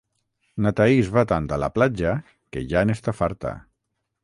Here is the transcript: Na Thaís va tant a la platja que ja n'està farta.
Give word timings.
Na 0.65 0.71
Thaís 0.79 1.11
va 1.17 1.25
tant 1.33 1.51
a 1.57 1.59
la 1.65 1.69
platja 1.77 2.15
que 2.57 2.65
ja 2.75 2.85
n'està 2.91 3.17
farta. 3.21 3.55